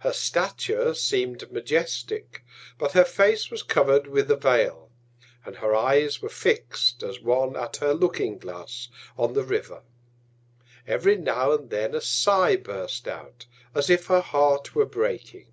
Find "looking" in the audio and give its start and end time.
7.94-8.36